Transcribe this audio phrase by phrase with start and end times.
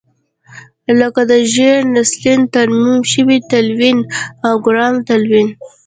[0.99, 3.97] لکه د ژیل نیلسن ترمیم شوی تلوین
[4.45, 5.47] او ګرام تلوین.